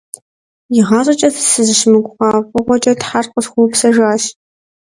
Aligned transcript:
ИгъащӀэкӀэ 0.79 1.29
сызыщымыгугъа 1.49 2.29
фӀыгъуэкӀэ 2.49 2.93
Тхьэр 2.99 3.25
къысхуэупсэжащ. 3.33 4.23